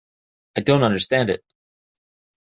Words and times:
I 0.57 0.61
don't 0.61 0.81
understand 0.81 1.29
it. 1.29 1.43